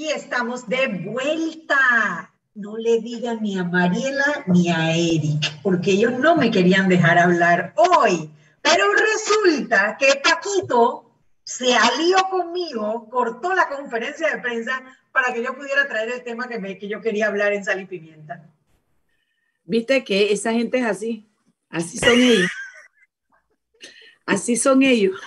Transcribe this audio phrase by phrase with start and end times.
[0.00, 2.32] Y estamos de vuelta.
[2.54, 7.18] No le digan ni a Mariela ni a Eric, porque ellos no me querían dejar
[7.18, 8.30] hablar hoy.
[8.62, 11.12] Pero resulta que Paquito
[11.44, 16.48] se alió conmigo, cortó la conferencia de prensa para que yo pudiera traer el tema
[16.48, 18.48] que, me, que yo quería hablar en Sal y Pimienta.
[19.64, 21.28] Viste que esa gente es así,
[21.68, 22.50] así son ellos.
[24.24, 25.20] Así son ellos.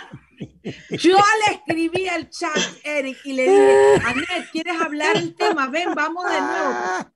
[0.89, 5.67] Yo le escribí al chat, Eric, y le dije, Anet, ¿quieres hablar el tema?
[5.67, 7.11] Ven, vamos de nuevo.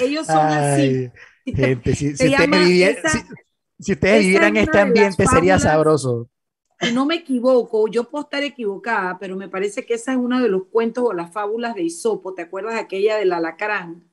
[0.00, 1.10] Ellos son así.
[1.44, 2.12] Gente, si,
[3.92, 6.28] ustedes vivieran este ambiente sería sabroso.
[6.80, 10.40] Y no me equivoco, yo puedo estar equivocada, pero me parece que esa es uno
[10.40, 12.34] de los cuentos o las fábulas de Isopo.
[12.34, 14.08] ¿Te acuerdas de aquella del alacrán?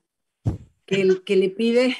[0.85, 1.97] Que, el, que le pide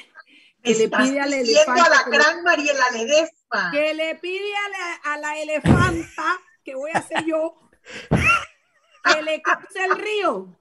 [0.62, 1.80] que le pide al elefante.
[1.80, 3.70] Alacrán, Mariela Ledesma.
[3.72, 7.54] Que le pide a la, a la elefanta que voy a hacer yo,
[8.10, 10.54] que le el río.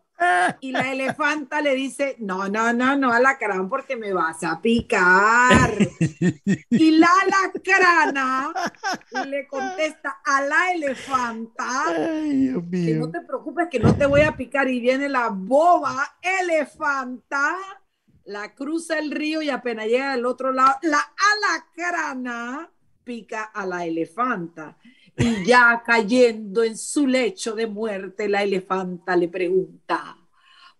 [0.61, 5.77] Y la elefanta le dice, no, no, no, no, alacrán, porque me vas a picar.
[6.69, 8.51] Y la alacrana
[9.27, 11.83] le contesta a la elefanta,
[12.71, 14.69] que no te preocupes, que no te voy a picar.
[14.69, 17.57] Y viene la boba elefanta,
[18.23, 22.71] la cruza el río y apenas llega al otro lado, la alacrana
[23.03, 24.77] pica a la elefanta.
[25.17, 30.17] Y ya cayendo en su lecho de muerte, la elefanta le pregunta,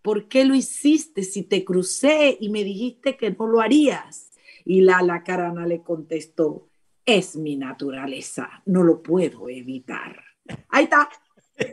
[0.02, 4.32] ¿por qué lo hiciste si te crucé y me dijiste que no lo harías?
[4.64, 6.70] Y la alacarana le contestó,
[7.06, 10.24] es mi naturaleza, no lo puedo evitar.
[10.70, 11.10] Ahí está.
[11.58, 11.72] Ahí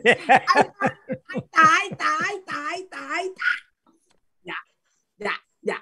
[1.35, 3.43] está, ahí está, ahí está, ahí está, ahí está.
[4.43, 4.55] Ya,
[5.17, 5.81] ya, ya.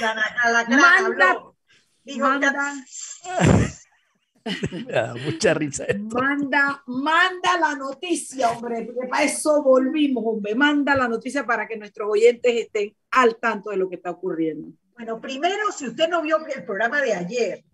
[0.00, 0.14] La,
[0.52, 1.42] la, manda,
[2.18, 2.74] manda,
[5.24, 5.86] mucha risa.
[5.98, 10.54] Manda, manda la noticia, hombre, porque para eso volvimos, hombre.
[10.54, 14.68] Manda la noticia para que nuestros oyentes estén al tanto de lo que está ocurriendo.
[14.94, 17.64] Bueno, primero, si usted no vio el programa de ayer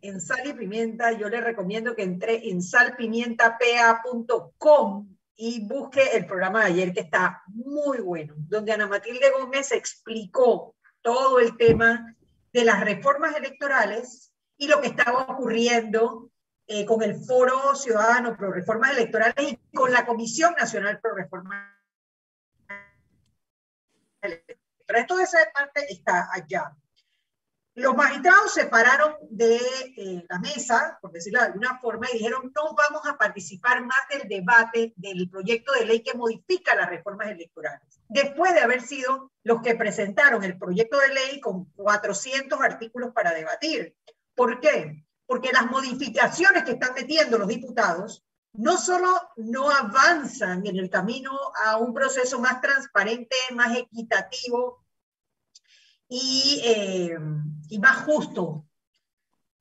[0.00, 6.60] en Sal y Pimienta, yo le recomiendo que entre en salpimientapa.com y busque el programa
[6.60, 12.16] de ayer que está muy bueno, donde Ana Matilde Gómez explicó todo el tema
[12.52, 14.31] de las reformas electorales
[14.62, 16.30] y lo que estaba ocurriendo
[16.68, 21.68] eh, con el Foro Ciudadano Pro Reformas Electorales y con la Comisión Nacional Pro Reformas
[24.20, 25.08] Electorales.
[25.08, 26.76] Toda esa parte está allá.
[27.74, 29.56] Los magistrados se pararon de
[29.96, 33.98] eh, la mesa, por decirlo de alguna forma, y dijeron, no vamos a participar más
[34.10, 38.00] del debate del proyecto de ley que modifica las reformas electorales.
[38.08, 43.34] Después de haber sido los que presentaron el proyecto de ley con 400 artículos para
[43.34, 43.96] debatir.
[44.34, 45.04] ¿Por qué?
[45.26, 51.32] Porque las modificaciones que están metiendo los diputados no solo no avanzan en el camino
[51.64, 54.84] a un proceso más transparente, más equitativo
[56.08, 57.18] y, eh,
[57.80, 58.66] más justo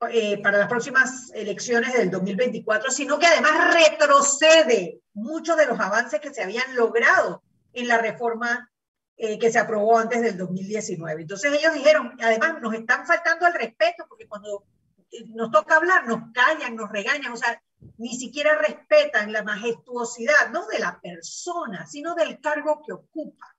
[0.10, 6.20] eh, para las próximas elecciones del 2024, sino que además retrocede muchos de los avances
[6.20, 7.44] que se habían logrado
[7.74, 8.71] en la reforma
[9.18, 11.22] eh, que se aprobó antes del 2019.
[11.22, 14.64] Entonces ellos dijeron, además nos están faltando al respeto, porque cuando
[15.12, 17.62] eh, nos toca hablar, nos callan, nos regañan, o sea,
[17.98, 23.56] ni siquiera respetan la majestuosidad, no de la persona, sino del cargo que ocupa.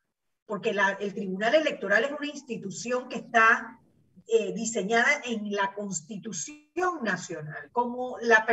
[0.46, 3.78] Porque el Tribunal Electoral es una institución que está
[4.26, 8.44] eh, diseñada en la Constitución Nacional, como la,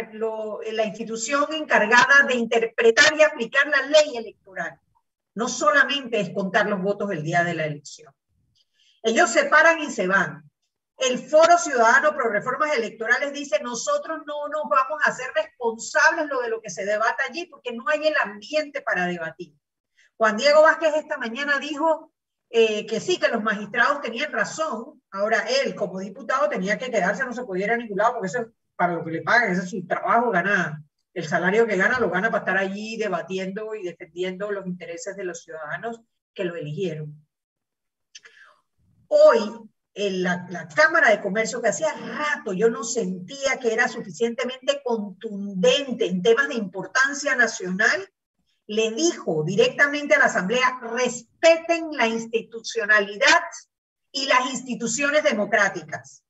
[0.71, 4.79] la institución encargada de interpretar y aplicar la ley electoral
[5.35, 8.13] no solamente es contar los votos el día de la elección.
[9.03, 10.49] Ellos se paran y se van.
[10.97, 16.41] El Foro Ciudadano Pro Reformas Electorales dice, nosotros no nos vamos a hacer responsables lo
[16.41, 19.55] de lo que se debata allí porque no hay el ambiente para debatir.
[20.17, 22.11] Juan Diego Vázquez esta mañana dijo
[22.49, 25.01] eh, que sí, que los magistrados tenían razón.
[25.11, 28.27] Ahora él, como diputado, tenía que quedarse, no se podía ir a ningún lado porque
[28.27, 30.83] eso es para lo que le pagan, ese es su trabajo, gana
[31.19, 35.25] el salario que gana lo gana para estar allí debatiendo y defendiendo los intereses de
[35.25, 35.99] los ciudadanos
[36.33, 37.27] que lo eligieron.
[39.07, 39.39] Hoy,
[39.93, 44.81] en la, la, Cámara de Comercio, que hacía rato yo no sentía que era suficientemente
[44.83, 48.09] contundente en temas de importancia nacional,
[48.67, 53.43] le dijo directamente a la Asamblea, respeten la institucionalidad
[54.11, 56.23] y las instituciones democráticas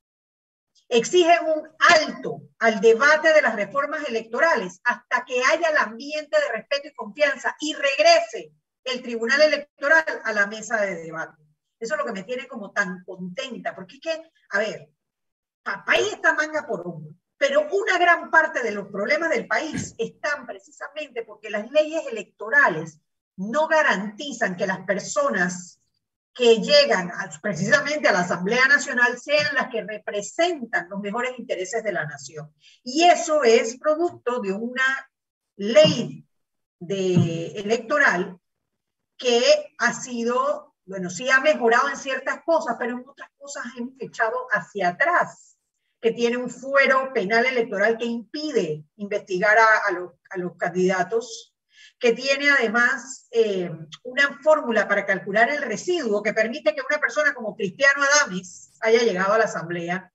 [0.90, 6.52] exigen un alto al debate de las reformas electorales hasta que haya el ambiente de
[6.52, 8.52] respeto y confianza y regrese
[8.84, 11.42] el Tribunal Electoral a la mesa de debate.
[11.78, 14.90] Eso es lo que me tiene como tan contenta, porque es que, a ver,
[15.86, 20.46] país está manga por hombro, pero una gran parte de los problemas del país están
[20.46, 23.00] precisamente porque las leyes electorales
[23.36, 25.79] no garantizan que las personas
[26.34, 27.10] que llegan
[27.42, 32.52] precisamente a la Asamblea Nacional sean las que representan los mejores intereses de la nación.
[32.84, 35.10] Y eso es producto de una
[35.56, 36.26] ley
[36.80, 38.38] electoral
[39.18, 43.94] que ha sido, bueno, sí ha mejorado en ciertas cosas, pero en otras cosas hemos
[43.98, 45.58] echado hacia atrás,
[46.00, 51.54] que tiene un fuero penal electoral que impide investigar a, los, a los candidatos
[52.00, 53.70] que tiene además eh,
[54.04, 59.02] una fórmula para calcular el residuo que permite que una persona como Cristiano Adames haya
[59.02, 60.10] llegado a la Asamblea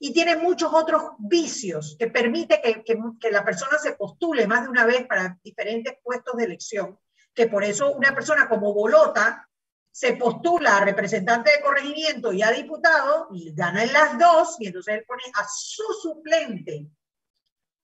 [0.00, 2.82] y tiene muchos otros vicios que permite que,
[3.20, 6.98] que, la persona se postule más de una vez para diferentes puestos de elección,
[7.34, 9.46] que por eso una persona como Bolota
[9.90, 14.68] se postula a representante de corregimiento y a diputado y gana en las dos y
[14.68, 16.88] entonces él pone a su suplente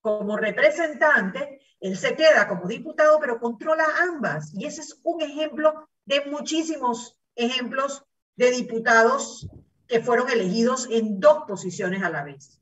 [0.02, 4.54] como representante él se queda como diputado, pero controla ambas.
[4.54, 8.04] Y ese es un ejemplo de muchísimos ejemplos
[8.37, 9.49] de diputados
[9.88, 12.60] que fueron elegidos en dos posiciones a la vez.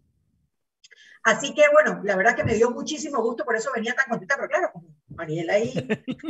[1.22, 4.36] Así que bueno, la verdad que me dio muchísimo gusto, por eso venía tan contenta,
[4.36, 5.74] pero claro, como Mariela y,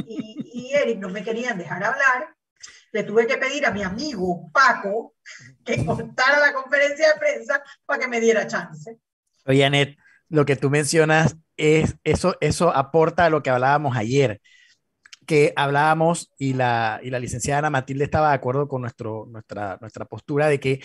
[0.07, 2.35] y, Eric no me querían dejar hablar,
[2.91, 5.15] le tuve que pedir a mi amigo Paco
[5.65, 8.99] que contara la conferencia de prensa para que me diera chance.
[9.47, 9.97] Oye, Anet,
[10.31, 14.41] lo que tú mencionas es, eso, eso aporta a lo que hablábamos ayer,
[15.27, 19.77] que hablábamos y la, y la licenciada Ana Matilde estaba de acuerdo con nuestro, nuestra,
[19.81, 20.81] nuestra postura de que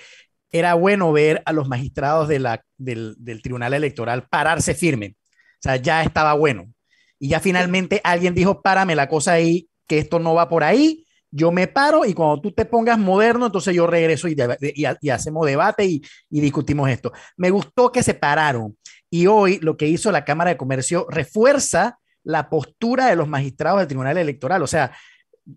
[0.52, 5.16] era bueno ver a los magistrados de la, del, del Tribunal Electoral pararse firme.
[5.56, 6.72] O sea, ya estaba bueno.
[7.20, 11.06] Y ya finalmente alguien dijo, párame la cosa ahí, que esto no va por ahí,
[11.32, 15.10] yo me paro y cuando tú te pongas moderno, entonces yo regreso y, y, y
[15.10, 17.12] hacemos debate y, y, discutimos esto.
[17.36, 18.78] Me gustó que se pararon,
[19.16, 23.80] y hoy lo que hizo la Cámara de Comercio refuerza la postura de los magistrados
[23.80, 24.62] del Tribunal Electoral.
[24.62, 24.92] O sea,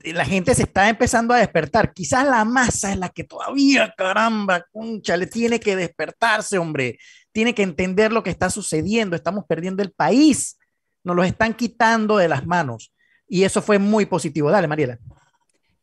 [0.05, 1.93] la gente se está empezando a despertar.
[1.93, 7.01] Quizás la masa es la que todavía, caramba, concha, le tiene que despertarse, hombre.
[7.33, 9.17] Tiene que entender lo que está sucediendo.
[9.17, 10.57] Estamos perdiendo el país.
[11.03, 12.95] Nos lo están quitando de las manos.
[13.27, 14.53] Y eso fue muy positivo.
[14.53, 15.01] Dale, Mariela.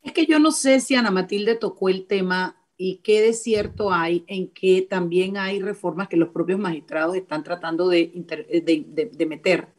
[0.02, 3.91] Es que yo no sé si Ana Matilde tocó el tema y qué de cierto
[3.91, 9.25] hay en que también hay reformas que los propios magistrados están tratando de, de, de,
[9.25, 9.74] meter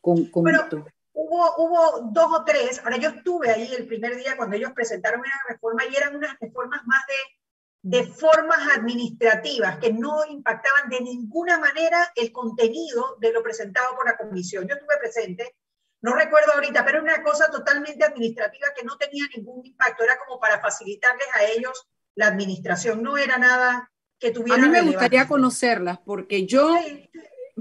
[0.00, 0.84] con, con esto.
[1.12, 5.20] Hubo, hubo dos o tres, ahora yo estuve ahí el primer día cuando ellos presentaron
[5.20, 11.00] una reforma y eran unas reformas más de, de formas administrativas que no impactaban de
[11.00, 14.66] ninguna manera el contenido de lo presentado por la comisión.
[14.66, 15.56] Yo estuve presente,
[16.00, 20.18] no recuerdo ahorita, pero era una cosa totalmente administrativa que no tenía ningún impacto, era
[20.18, 24.62] como para facilitarles a ellos la administración, no era nada que tuviera.
[24.62, 26.74] A mí me gustaría conocerlas porque yo,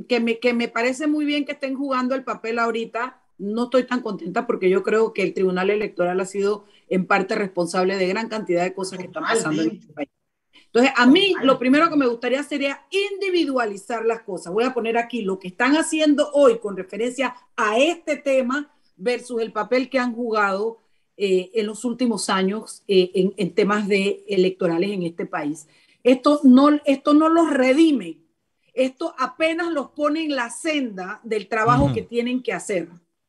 [0.07, 3.85] que, me, que me parece muy bien que estén jugando el papel ahorita, no estoy
[3.85, 8.07] tan contenta porque yo creo que el Tribunal Electoral ha sido en parte responsable de
[8.07, 10.09] gran cantidad de cosas que están pasando en este país.
[10.65, 14.53] Entonces, a mí lo primero que me gustaría sería individualizar las cosas.
[14.53, 19.41] Voy a poner aquí lo que están haciendo hoy con referencia a este tema versus
[19.41, 20.77] el papel que han jugado
[21.21, 25.67] eh, en los últimos años eh, en, temas de electorales en este país.
[26.01, 28.19] Esto no, esto no los redime,
[28.73, 32.87] esto apenas los pone en la senda del trabajo que tienen que hacer.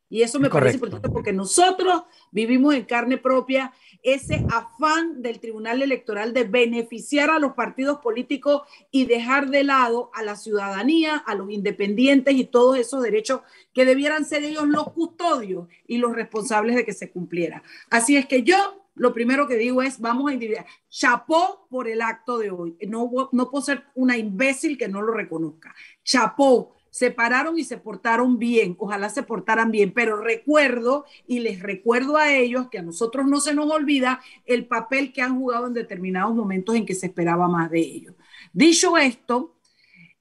[0.09, 5.83] Y eso me parece importante porque nosotros vivimos en carne propia ese afán del Tribunal
[5.83, 11.35] Electoral de beneficiar a los partidos políticos y dejar de lado a la ciudadanía, a
[11.35, 13.41] los independientes y todos esos derechos
[13.73, 17.63] que debieran ser ellos los custodios y los responsables de que se cumpliera.
[17.89, 20.67] Así es que yo lo primero que digo es, vamos a individuar.
[20.91, 22.77] Chapó por el acto de hoy.
[22.87, 25.75] No, no puedo ser una imbécil que no lo reconozca.
[26.05, 31.63] Chapó se pararon y se portaron bien, ojalá se portaran bien, pero recuerdo y les
[31.63, 35.69] recuerdo a ellos que a nosotros no se nos olvida el papel que han jugado
[35.69, 38.15] en determinados momentos en que se esperaba más de ellos.
[38.53, 39.57] Dicho esto,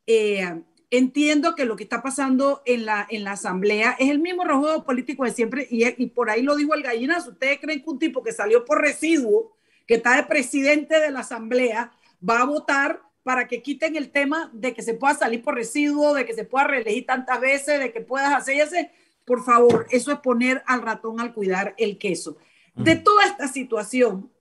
[0.06, 0.62] eh,
[0.92, 4.84] entiendo que lo que está pasando en la, en la asamblea es el mismo juego
[4.84, 7.32] político de siempre y, y por ahí lo dijo el gallinazo.
[7.32, 9.56] ¿Ustedes creen que un tipo que salió por residuo,
[9.88, 11.92] que está de presidente de la asamblea,
[12.28, 16.14] va a votar para que quiten el tema de que se pueda salir por residuo,
[16.14, 18.92] de que se pueda reelegir tantas veces, de que puedas hacer y hacer.
[19.26, 22.38] Por favor, eso es poner al ratón al cuidar el queso.
[22.76, 24.32] De toda esta situación,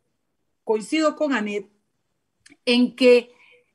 [0.62, 1.68] coincido con Anet
[2.64, 3.32] en que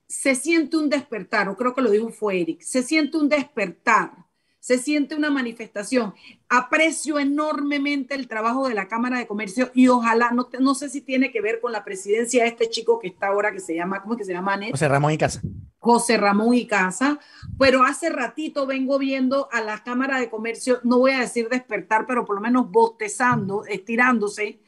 [0.08, 4.23] se siente un despertar, o creo que lo dijo fue Eric, se siente un despertar
[4.64, 6.14] se siente una manifestación.
[6.48, 11.02] Aprecio enormemente el trabajo de la Cámara de Comercio y ojalá, no, no sé si
[11.02, 14.02] tiene que ver con la presidencia de este chico que está ahora, que se llama,
[14.02, 14.58] ¿cómo es que se llama?
[14.72, 15.42] José Ramón y Casa.
[15.80, 17.20] José Ramón y Casa,
[17.60, 22.06] pero hace ratito vengo viendo a la Cámara de Comercio, no voy a decir despertar,
[22.08, 24.62] pero por lo menos bostezando, estirándose,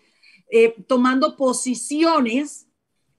[0.52, 2.68] eh, tomando posiciones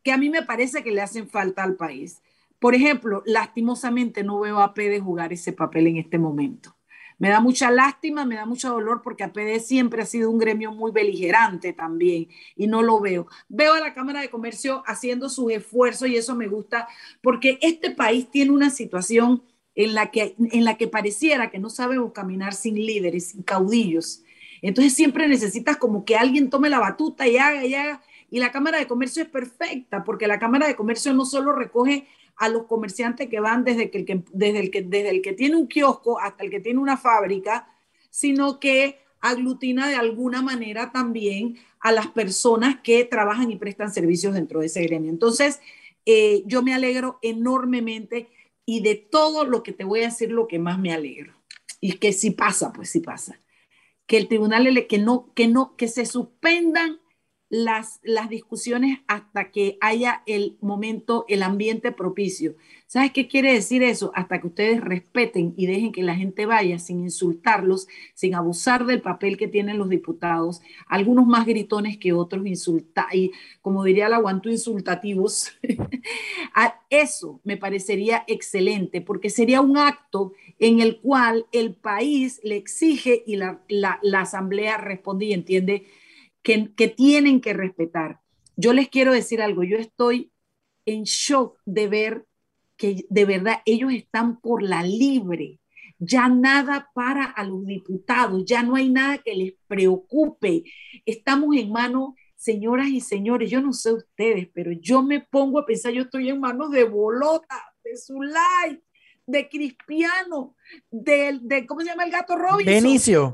[0.03, 2.21] que a mí me parece que le hacen falta al país.
[2.59, 6.77] Por ejemplo, lastimosamente no veo a PD jugar ese papel en este momento.
[7.19, 10.73] Me da mucha lástima, me da mucho dolor porque APD siempre ha sido un gremio
[10.73, 13.27] muy beligerante también y no lo veo.
[13.49, 16.89] Veo a la Cámara de Comercio haciendo sus esfuerzos y eso me gusta
[17.23, 19.43] porque este país tiene una situación
[19.75, 24.23] en la que, en la que pareciera que no sabemos caminar sin líderes, sin caudillos.
[24.61, 28.03] Entonces siempre necesitas como que alguien tome la batuta y haga y haga.
[28.31, 32.09] Y la Cámara de Comercio es perfecta porque la Cámara de Comercio no solo recoge
[32.37, 35.33] a los comerciantes que van desde, que el que, desde, el que, desde el que
[35.33, 37.69] tiene un kiosco hasta el que tiene una fábrica,
[38.11, 44.35] sino que aglutina de alguna manera también a las personas que trabajan y prestan servicios
[44.35, 45.11] dentro de ese gremio.
[45.11, 45.61] Entonces,
[46.05, 48.29] eh, yo me alegro enormemente
[48.65, 51.33] y de todo lo que te voy a decir, lo que más me alegro.
[51.81, 53.41] Y que si pasa, pues si pasa.
[54.07, 57.01] Que el tribunal, que no, que no, que se suspendan
[57.49, 62.57] las, las discusiones hasta que haya el momento, el ambiente propicio.
[62.87, 64.11] ¿Sabes qué quiere decir eso?
[64.15, 69.01] Hasta que ustedes respeten y dejen que la gente vaya sin insultarlos, sin abusar del
[69.01, 74.19] papel que tienen los diputados, algunos más gritones que otros, insulta y como diría la
[74.19, 75.53] guanto, insultativos.
[76.91, 83.23] eso me parecería excelente porque sería un acto en el cual el país le exige
[83.27, 85.87] y la, la, la asamblea responde y entiende
[86.47, 88.21] que, tienen que respetar.
[88.57, 90.31] Yo les quiero decir algo, yo estoy
[90.85, 92.27] en shock de ver
[92.77, 95.59] que de verdad ellos están por la libre.
[95.99, 100.63] Ya nada para a los diputados, ya no hay nada que les preocupe.
[101.05, 105.67] Estamos en manos, señoras y señores, yo no sé ustedes, pero yo me pongo a
[105.67, 108.81] pensar, yo estoy en manos de Bolota, de Zulay,
[109.27, 110.55] de Cristiano,
[110.91, 112.75] de, de, ¿cómo se llama el gato Robinson?
[112.75, 113.33] Benicio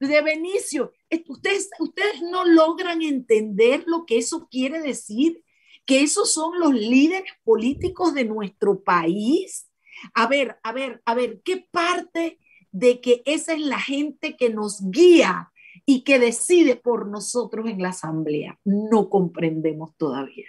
[0.00, 0.92] de Benicio.
[1.28, 5.42] Ustedes, ustedes no logran entender lo que eso quiere decir,
[5.86, 9.68] que esos son los líderes políticos de nuestro país.
[10.14, 12.38] A ver, a ver, a ver, ¿qué parte
[12.70, 15.50] de que esa es la gente que nos guía
[15.86, 18.58] y que decide por nosotros en la asamblea?
[18.64, 20.46] No comprendemos todavía.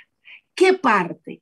[0.53, 1.41] ¿Qué parte?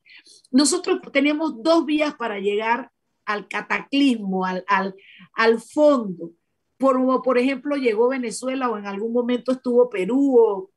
[0.51, 2.91] Nosotros tenemos dos vías para llegar
[3.25, 4.95] al cataclismo, al, al,
[5.33, 6.31] al fondo
[6.79, 10.71] por, ejemplo llegó Venezuela o en algún momento estuvo Perú o,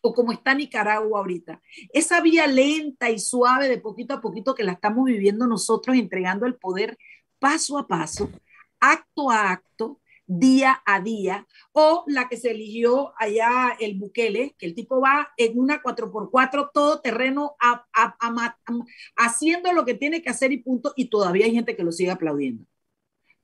[0.00, 1.60] o como está Nicaragua ahorita.
[1.92, 6.46] Esa vía lenta y suave de poquito a poquito que la estamos viviendo nosotros, entregando
[6.46, 6.96] el poder
[7.40, 8.30] paso a paso,
[8.78, 14.66] acto a acto, día a día, o la que se eligió allá el Bukele, que
[14.66, 17.56] el tipo va en una 4x4 todo terreno
[19.16, 22.12] haciendo lo que tiene que hacer y punto, y todavía hay gente que lo sigue
[22.12, 22.64] aplaudiendo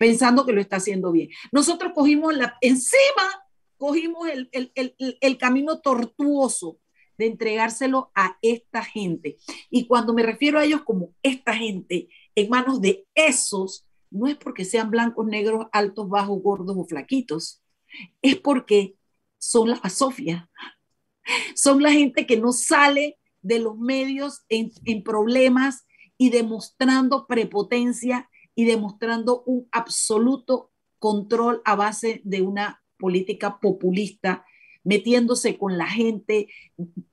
[0.00, 1.28] pensando que lo está haciendo bien.
[1.52, 3.44] Nosotros cogimos la, encima,
[3.76, 6.78] cogimos el, el, el, el camino tortuoso
[7.18, 9.36] de entregárselo a esta gente.
[9.68, 14.36] Y cuando me refiero a ellos como esta gente, en manos de esos, no es
[14.36, 17.62] porque sean blancos, negros, altos, bajos, gordos o flaquitos,
[18.22, 18.96] es porque
[19.36, 20.48] son la Sofía.
[21.54, 25.84] Son la gente que no sale de los medios en, en problemas
[26.16, 28.30] y demostrando prepotencia
[28.60, 34.44] y demostrando un absoluto control a base de una política populista,
[34.84, 36.48] metiéndose con la gente,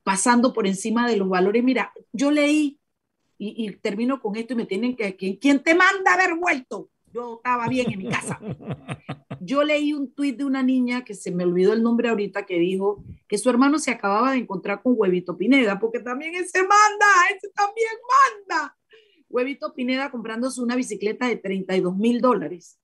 [0.03, 1.63] pasando por encima de los valores.
[1.63, 2.81] Mira, yo leí,
[3.37, 6.89] y, termino con esto y me tienen que, ¿quién te manda haber vuelto?
[7.13, 8.37] Yo estaba bien en mi casa.
[9.39, 12.59] Yo leí un tuit de una niña que se me olvidó el nombre ahorita que
[12.59, 17.07] dijo que su hermano se acababa de encontrar con Huevito Pineda, porque también ese manda,
[17.33, 17.93] ese también
[18.49, 18.76] manda.
[19.29, 22.79] Huevito Pineda comprándose una bicicleta de 32 mil dólares.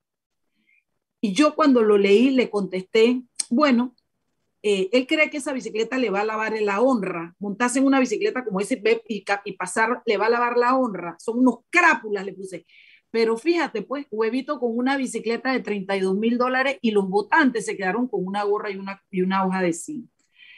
[1.21, 3.95] Y yo cuando lo leí le contesté, bueno,
[4.61, 7.35] eh, él cree que esa bicicleta le va a lavar la honra.
[7.39, 11.15] Montarse en una bicicleta como ese y, y pasar le va a lavar la honra.
[11.19, 12.65] Son unos crápulas, le puse.
[13.13, 17.77] Pero fíjate, pues, huevito con una bicicleta de 32 mil dólares y los votantes se
[17.77, 18.77] quedaron con una gorra y
[19.21, 20.09] una, hoja de zinc.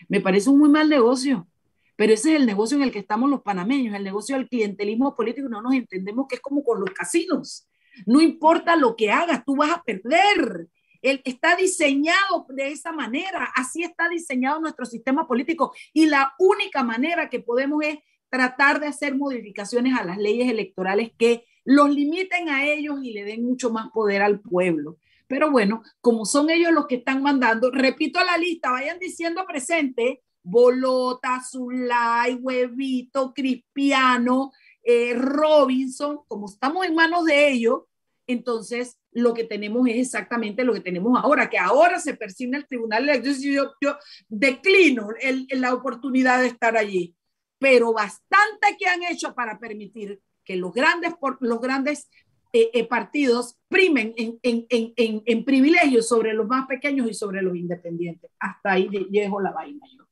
[0.07, 1.49] Me parece un muy mal negocio.
[1.95, 5.15] Pero ese es el negocio en el que estamos los panameños, el negocio del clientelismo
[5.15, 5.47] político.
[5.47, 7.67] No nos entendemos que es como con los casinos.
[8.05, 10.67] No importa lo que hagas, tú vas a perder.
[11.01, 13.49] Está diseñado de esa manera.
[13.55, 15.73] Así está diseñado nuestro sistema político.
[15.93, 17.99] Y la única manera que podemos es
[18.29, 23.23] tratar de hacer modificaciones a las leyes electorales que los limiten a ellos y le
[23.23, 24.97] den mucho más poder al pueblo.
[25.27, 30.21] Pero bueno, como son ellos los que están mandando, repito la lista, vayan diciendo presente
[30.45, 34.51] bolota, zulay, huevito, crispiano,
[34.83, 37.81] eh, Robinson, como estamos en manos de ellos,
[38.27, 42.67] entonces lo que tenemos es exactamente lo que tenemos ahora, que ahora se persigue el
[42.67, 43.41] tribunal electoral.
[43.41, 43.97] Yo, yo
[44.27, 47.15] declino el, la oportunidad de estar allí,
[47.57, 52.09] pero bastante que han hecho para permitir que los grandes, los grandes
[52.53, 57.41] eh, eh, partidos primen en, en, en, en, privilegios sobre los más pequeños y sobre
[57.41, 58.31] los independientes.
[58.39, 60.04] Hasta ahí llego la vaina yo.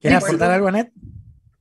[0.00, 0.92] ¿Quieres aportar algo, Anet?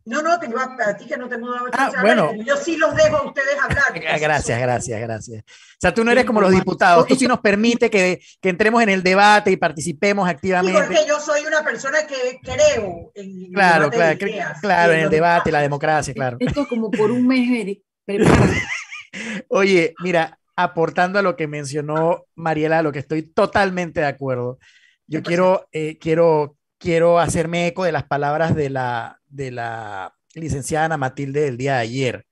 [0.06, 2.34] No, no, tengo a, ti que no tengo dado ah, bueno.
[2.36, 3.94] Yo sí los dejo a ustedes hablar.
[4.22, 5.44] Gracias, gracias, gracias.
[5.44, 8.82] O sea, tú no eres como los diputados, tú sí nos permite que, que entremos
[8.82, 10.80] en el debate y participemos activamente.
[10.80, 14.18] Sí, porque yo soy una persona que creo en Claro, claro,
[14.62, 16.38] claro, en el debate, la democracia, claro.
[16.40, 17.82] Esto es como por un mes, Eric.
[19.50, 24.58] Oye, mira, aportando a lo que mencionó Mariela, a lo que estoy totalmente de acuerdo.
[25.06, 30.86] Yo quiero, eh, quiero, quiero hacerme eco de las palabras de la, de la licenciada
[30.86, 32.26] Ana Matilde del día de ayer.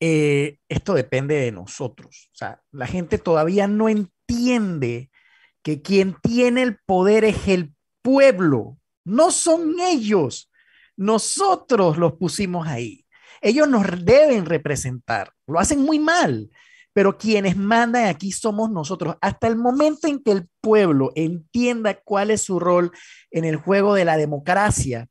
[0.00, 2.30] Eh, esto depende de nosotros.
[2.32, 5.10] O sea, la gente todavía no entiende
[5.62, 10.50] que quien tiene el poder es el pueblo, no son ellos.
[10.96, 13.06] Nosotros los pusimos ahí.
[13.40, 15.32] Ellos nos deben representar.
[15.46, 16.50] Lo hacen muy mal,
[16.92, 19.16] pero quienes mandan aquí somos nosotros.
[19.20, 22.92] Hasta el momento en que el pueblo entienda cuál es su rol
[23.30, 25.08] en el juego de la democracia,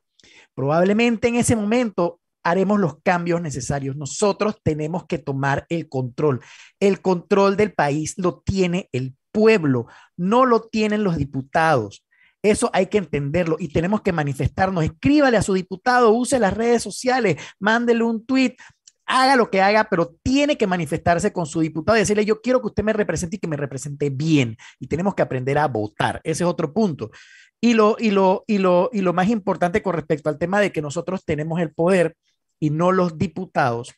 [0.54, 3.96] Probablemente en ese momento haremos los cambios necesarios.
[3.96, 6.42] Nosotros tenemos que tomar el control.
[6.80, 12.06] El control del país lo tiene el pueblo, no lo tienen los diputados.
[12.44, 14.84] Eso hay que entenderlo y tenemos que manifestarnos.
[14.84, 18.56] Escríbale a su diputado, use las redes sociales, mándele un tweet,
[19.12, 22.62] haga lo que haga, pero tiene que manifestarse con su diputado y decirle, yo quiero
[22.62, 24.58] que usted me represente y que me represente bien.
[24.80, 26.22] Y tenemos que aprender a votar.
[26.24, 27.12] Ese es otro punto.
[27.60, 30.72] Y lo, y, lo, y, lo, y lo más importante con respecto al tema de
[30.72, 32.16] que nosotros tenemos el poder
[32.60, 33.94] y no los diputados,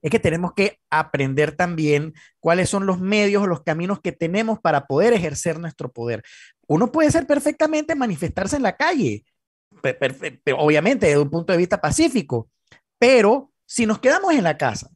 [0.00, 4.86] es que tenemos que aprender también cuáles son los medios los caminos que tenemos para
[4.86, 6.22] poder ejercer nuestro poder.
[6.66, 9.24] Uno puede ser perfectamente manifestarse en la calle,
[10.56, 12.48] obviamente desde un punto de vista pacífico,
[12.98, 14.90] pero si nos quedamos en la casa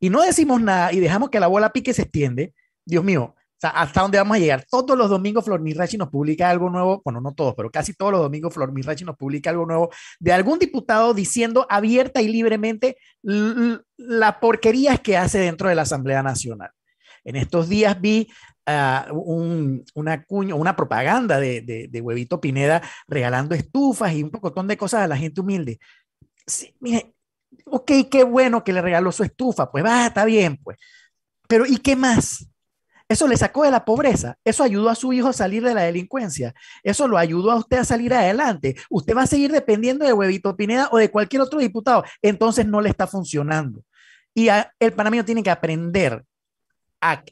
[0.00, 2.52] y no decimos nada y dejamos que la bola pique se extiende,
[2.84, 4.66] Dios mío, ¿hasta dónde vamos a llegar?
[4.68, 8.10] Todos los domingos Flor Mirachi nos publica algo nuevo, bueno, no todos, pero casi todos
[8.10, 12.98] los domingos Flor Mirachi nos publica algo nuevo de algún diputado diciendo abierta y libremente
[13.22, 16.70] la porquería que hace dentro de la Asamblea Nacional.
[17.24, 18.28] En estos días vi
[19.12, 24.66] un, una, cuño, una propaganda de, de, de, Huevito Pineda regalando estufas y un pocotón
[24.66, 25.78] de cosas a la gente humilde.
[26.44, 27.15] Sí, mire,
[27.64, 30.78] ok, qué bueno que le regaló su estufa, pues va, está bien, pues.
[31.48, 32.48] Pero ¿y qué más?
[33.08, 35.82] Eso le sacó de la pobreza, eso ayudó a su hijo a salir de la
[35.82, 38.76] delincuencia, eso lo ayudó a usted a salir adelante.
[38.90, 42.80] Usted va a seguir dependiendo de Huevito Pineda o de cualquier otro diputado, entonces no
[42.80, 43.84] le está funcionando.
[44.34, 44.48] Y
[44.80, 46.24] el panameño tiene que aprender
[47.00, 47.22] a,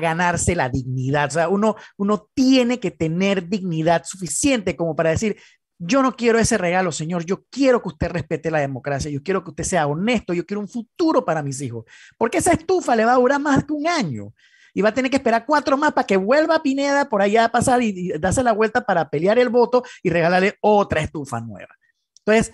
[0.00, 1.28] ganarse la dignidad.
[1.28, 5.36] O sea, uno, uno tiene que tener dignidad suficiente como para decir,
[5.78, 7.24] yo no quiero ese regalo, señor.
[7.24, 9.10] Yo quiero que usted respete la democracia.
[9.10, 10.32] Yo quiero que usted sea honesto.
[10.32, 11.84] Yo quiero un futuro para mis hijos.
[12.16, 14.32] Porque esa estufa le va a durar más que un año
[14.72, 17.52] y va a tener que esperar cuatro más para que vuelva Pineda por allá a
[17.52, 21.76] pasar y, darse la vuelta para pelear el voto y regalarle otra estufa nueva.
[22.18, 22.52] Entonces,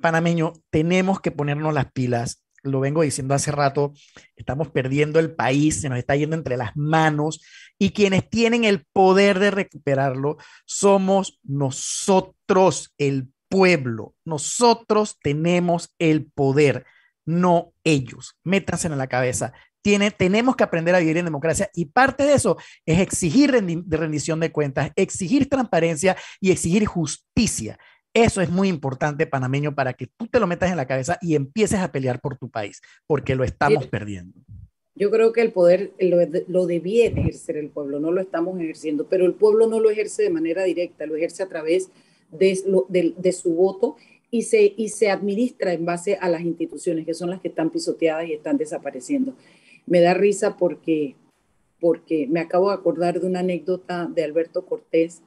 [0.00, 2.42] panameño, tenemos que ponernos las pilas.
[2.62, 3.92] Lo vengo diciendo hace rato,
[4.36, 7.40] estamos perdiendo el país, se nos está yendo entre las manos
[7.78, 14.14] y quienes tienen el poder de recuperarlo somos nosotros, el pueblo.
[14.24, 16.84] Nosotros tenemos el poder,
[17.24, 18.36] no ellos.
[18.42, 19.52] Métanse en la cabeza
[20.16, 23.50] tenemos que aprender a vivir en democracia y parte de eso es exigir
[23.88, 27.78] rendición de cuentas, exigir transparencia y exigir justicia.
[28.14, 31.34] Eso es muy importante, panameño, para que tú te lo metas en la cabeza y
[31.34, 34.40] empieces a pelear por tu país, porque lo estamos perdiendo.
[34.94, 36.18] Yo creo que el poder lo,
[36.48, 40.22] lo debía ejercer el pueblo, no lo estamos ejerciendo, pero el pueblo no lo ejerce
[40.22, 41.90] de manera directa, lo ejerce a través
[42.32, 43.96] de, de, de su voto
[44.30, 47.70] y se, y se administra en base a las instituciones, que son las que están
[47.70, 49.34] pisoteadas y están desapareciendo
[49.88, 51.16] me da risa porque,
[51.80, 55.22] porque me acabo de acordar de una anécdota de Alberto Cortés.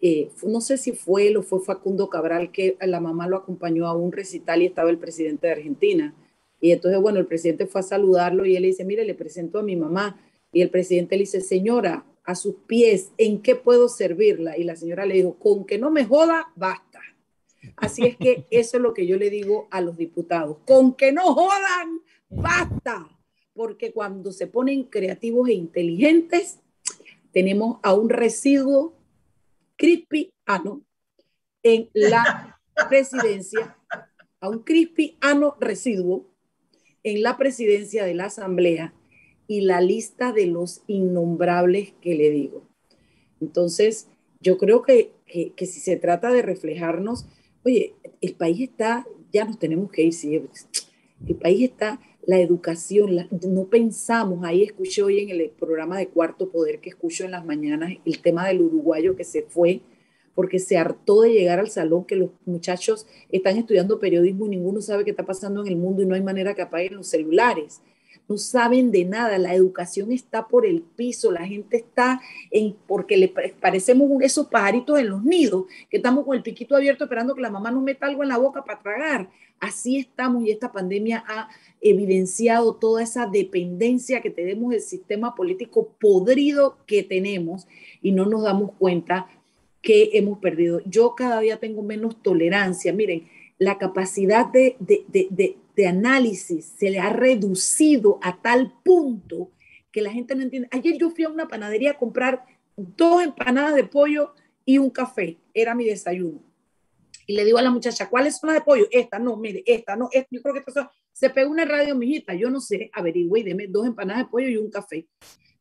[0.00, 3.86] Eh, no sé si fue él o fue Facundo Cabral que la mamá lo acompañó
[3.86, 6.14] a un recital y estaba el presidente de Argentina.
[6.60, 9.58] Y entonces, bueno, el presidente fue a saludarlo y él le dice, mire, le presento
[9.58, 10.20] a mi mamá.
[10.52, 14.56] Y el presidente le dice, señora, a sus pies, ¿en qué puedo servirla?
[14.56, 17.00] Y la señora le dijo, con que no me joda, basta.
[17.76, 21.12] Así es que eso es lo que yo le digo a los diputados, con que
[21.12, 23.08] no jodan, basta
[23.56, 26.60] porque cuando se ponen creativos e inteligentes,
[27.32, 28.92] tenemos a un residuo
[29.76, 30.62] crispy, ah,
[31.62, 32.58] en la
[32.88, 33.76] presidencia
[34.40, 36.26] a un crispy ano residuo
[37.02, 38.92] en la presidencia de la Asamblea
[39.46, 42.68] y la lista de los innombrables que le digo.
[43.40, 44.08] Entonces,
[44.40, 47.26] yo creo que, que, que si se trata de reflejarnos,
[47.64, 50.42] oye, el país está, ya nos tenemos que ir, sí,
[51.26, 56.50] el país está, la educación, no pensamos, ahí escuché hoy en el programa de Cuarto
[56.50, 59.80] Poder que escucho en las mañanas el tema del uruguayo que se fue
[60.34, 64.82] porque se hartó de llegar al salón, que los muchachos están estudiando periodismo y ninguno
[64.82, 67.80] sabe qué está pasando en el mundo y no hay manera que apaguen los celulares
[68.28, 73.16] no saben de nada, la educación está por el piso, la gente está en, porque
[73.16, 77.40] le parecemos esos pajaritos en los nidos, que estamos con el piquito abierto esperando que
[77.42, 79.30] la mamá nos meta algo en la boca para tragar.
[79.60, 81.48] Así estamos y esta pandemia ha
[81.80, 87.66] evidenciado toda esa dependencia que tenemos del sistema político podrido que tenemos
[88.02, 89.28] y no nos damos cuenta
[89.80, 90.80] que hemos perdido.
[90.84, 92.92] Yo cada día tengo menos tolerancia.
[92.92, 99.50] Miren, la capacidad de, de, análisis se le ha reducido a tal punto
[99.92, 100.68] que la gente no entiende.
[100.72, 102.44] Ayer yo fui a una panadería a comprar
[102.76, 105.38] dos empanadas de pollo y un café.
[105.54, 106.45] Era mi desayuno.
[107.26, 108.86] Y le digo a la muchacha, ¿cuáles son las de pollo?
[108.90, 110.28] Esta, no, mire, esta, no, esta.
[110.30, 113.66] yo creo que esta Se pegó una radio, mijita, yo no sé, averigüe y deme
[113.66, 115.08] dos empanadas de pollo y un café.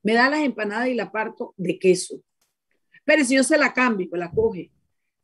[0.03, 2.21] Me da las empanadas y la parto de queso.
[3.03, 4.71] Pero si yo se la cambio, pues la coge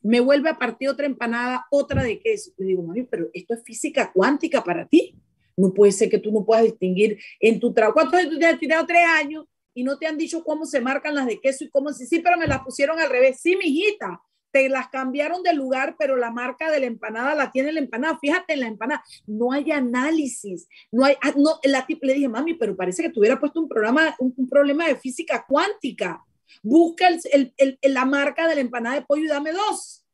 [0.01, 2.51] me vuelve a partir otra empanada, otra de queso.
[2.57, 5.15] Le digo, mami, pero esto es física cuántica para ti.
[5.55, 7.93] No puede ser que tú no puedas distinguir en tu trabajo.
[7.93, 11.15] ¿Cuántos años tú has tirado tres años y no te han dicho cómo se marcan
[11.15, 13.39] las de queso y cómo sí, sí, pero me las pusieron al revés.
[13.41, 17.71] Sí, mijita, te las cambiaron de lugar, pero la marca de la empanada la tiene
[17.71, 18.17] la empanada.
[18.19, 22.53] Fíjate en la empanada, no hay análisis, no hay, ah, no, la le dije, mami,
[22.55, 26.23] pero parece que tuviera puesto un programa, un problema de física cuántica
[26.63, 30.05] busca el, el, la marca de la empanada de pollo y dame dos.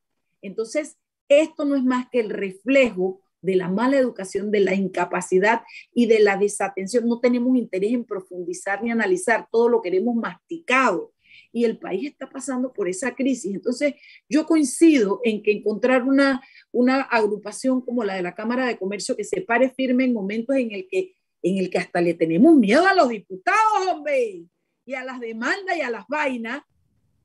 [0.41, 0.97] Entonces,
[1.27, 5.61] esto no es más que el reflejo de la mala educación, de la incapacidad
[5.93, 7.07] y de la desatención.
[7.07, 11.13] No tenemos interés en profundizar ni analizar, todo lo queremos masticado.
[11.51, 13.55] Y el país está pasando por esa crisis.
[13.55, 13.95] Entonces,
[14.29, 19.15] yo coincido en que encontrar una, una agrupación como la de la Cámara de Comercio
[19.15, 22.55] que se pare firme en momentos en el que, en el que hasta le tenemos
[22.55, 24.45] miedo a los diputados, hombre
[24.85, 26.63] y a las demandas y a las vainas,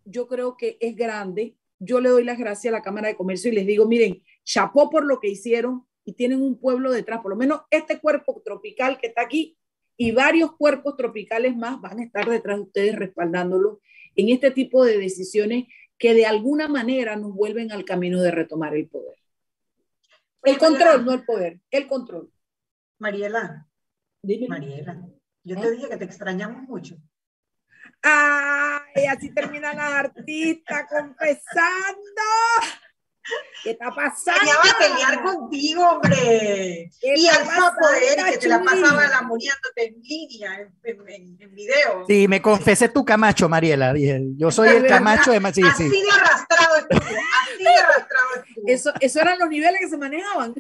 [0.05, 1.57] yo creo que es grande.
[1.79, 4.91] Yo le doy las gracias a la Cámara de Comercio y les digo, miren, chapó
[4.91, 8.99] por lo que hicieron y tienen un pueblo detrás, por lo menos este cuerpo tropical
[8.99, 9.57] que está aquí
[9.97, 13.81] y varios cuerpos tropicales más van a estar detrás de ustedes respaldándolo
[14.17, 15.67] en este tipo de decisiones
[15.99, 19.17] que de alguna manera nos vuelven al camino de retomar el poder.
[20.43, 22.33] El control, no el poder, el control.
[22.99, 23.69] Mariela,
[24.23, 24.49] Dime.
[24.49, 25.01] Mariela,
[25.45, 25.71] yo te ¿Eh?
[25.73, 26.97] dije que te extrañamos mucho.
[28.03, 32.23] Ay, así terminan las artistas confesando.
[33.63, 34.41] ¿Qué está pasando?
[34.41, 36.91] Quería pelear contigo, hombre.
[37.01, 42.05] Y al poder que te la pasaba lamoneándote en línea, en, en, en, video.
[42.09, 43.93] Sí, me confesé tu Camacho, Mariela.
[43.93, 48.65] Dije, yo soy el Camacho de sí, Así de arrastrado estuvo, así de arrastrado estuvo.
[48.67, 50.55] Eso, eso eran los niveles que se manejaban.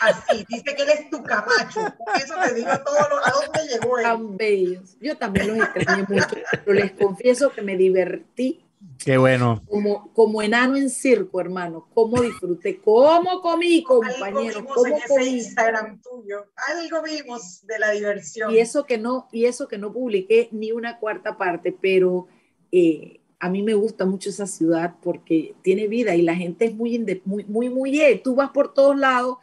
[0.00, 1.80] Así, dice que eres tu Camacho.
[2.16, 4.04] Eso te digo todo lo, a dónde llegó él.
[4.04, 4.96] Tan bellos.
[5.00, 8.65] Yo también los extrañé mucho, pero les confieso que me divertí
[8.98, 9.62] Qué bueno.
[9.68, 11.88] Como, como enano en circo, hermano.
[11.94, 12.78] ¿Cómo disfruté?
[12.80, 14.64] ¿Cómo comí, compañero?
[14.64, 15.26] ¿Cómo comí?
[15.26, 16.46] Instagram tuyo.
[16.68, 18.52] Algo vimos de la diversión.
[18.52, 22.26] Y eso que no, y eso que no publiqué ni una cuarta parte, pero
[22.72, 26.74] eh, a mí me gusta mucho esa ciudad porque tiene vida y la gente es
[26.74, 29.38] muy, muy, muy, muy, eh, tú vas por todos lados.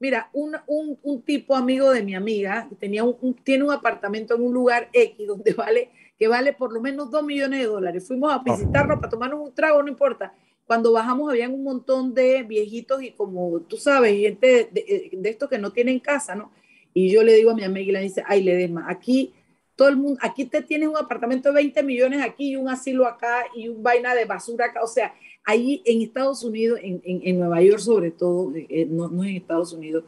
[0.00, 4.42] Mira, un, un, un tipo amigo de mi amiga tenía un, tiene un apartamento en
[4.42, 8.06] un lugar X donde vale que vale por lo menos dos millones de dólares.
[8.06, 10.34] Fuimos a visitarlo para tomarnos un trago, no importa.
[10.66, 15.48] Cuando bajamos habían un montón de viejitos y como tú sabes, gente de, de, estos
[15.48, 16.50] que no tienen casa, ¿no?
[16.92, 19.32] Y yo le digo a mi amiga y le dice, ay, Ledesma, aquí
[19.76, 23.06] todo el mundo, aquí te tienes un apartamento de 20 millones aquí y un asilo
[23.06, 24.82] acá y un vaina de basura acá.
[24.82, 29.08] O sea, ahí en Estados Unidos, en, en, en Nueva York sobre todo, eh, no,
[29.08, 30.02] no en Estados Unidos,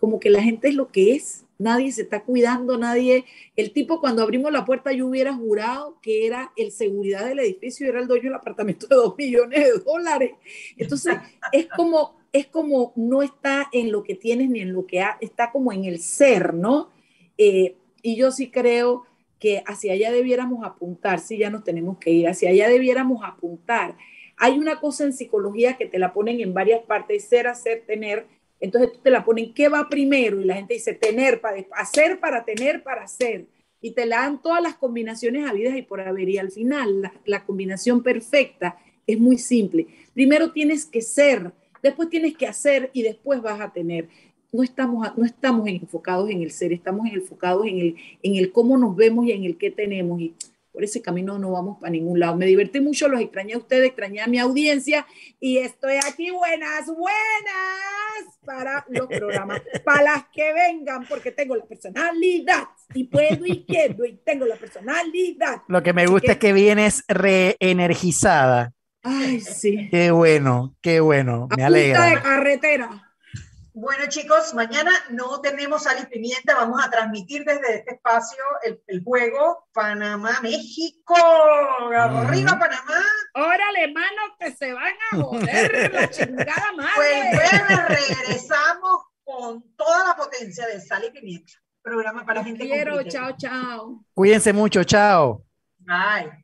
[0.00, 3.24] como que la gente es lo que es nadie se está cuidando, nadie.
[3.56, 7.86] El tipo cuando abrimos la puerta yo hubiera jurado que era el seguridad del edificio
[7.86, 10.32] y era el dueño del apartamento de dos millones de dólares.
[10.76, 11.14] Entonces
[11.52, 15.18] es como, es como no está en lo que tienes ni en lo que ha,
[15.20, 16.90] está como en el ser, ¿no?
[17.38, 19.04] Eh, y yo sí creo
[19.38, 23.96] que hacia allá debiéramos apuntar, si ya nos tenemos que ir, hacia allá debiéramos apuntar.
[24.36, 28.26] Hay una cosa en psicología que te la ponen en varias partes, ser, hacer, tener,
[28.62, 30.40] entonces tú te la ponen, ¿qué va primero?
[30.40, 33.46] Y la gente dice, tener, para, hacer para tener, para hacer.
[33.80, 36.28] Y te la dan todas las combinaciones habidas y por haber.
[36.28, 39.88] Y al final, la, combinación perfecta es muy simple.
[40.14, 41.50] Primero tienes que ser,
[41.82, 44.08] después tienes que hacer y después vas a tener.
[44.52, 48.78] no estamos, no estamos enfocados en el ser, estamos enfocados en el, en el cómo
[48.78, 50.20] nos vemos y en el qué tenemos.
[50.72, 52.36] Por ese camino no vamos para ningún lado.
[52.36, 55.06] Me divertí mucho, los extrañé a ustedes, extrañé a mi audiencia
[55.38, 61.64] y estoy aquí buenas, buenas para los programas, para las que vengan, porque tengo la
[61.64, 65.62] personalidad y puedo y quiero y tengo la personalidad.
[65.68, 68.72] Lo que me gusta es que vienes reenergizada.
[69.02, 69.88] Ay, sí.
[69.90, 72.06] Qué bueno, qué bueno, me a alegra.
[72.06, 73.01] de carretera.
[73.74, 76.56] Bueno, chicos, mañana no tenemos sal y pimienta.
[76.56, 81.14] Vamos a transmitir desde este espacio el, el juego Panamá-México.
[81.90, 83.02] ¡Arriba, Panamá!
[83.34, 87.30] Órale, mano, que se van a joder la chingada madre.
[87.34, 91.52] Pues regresamos con toda la potencia de sal y pimienta.
[91.80, 94.04] Programa para gente Quiero, chao, chao.
[94.12, 95.44] Cuídense mucho, chao.
[95.78, 96.41] Bye.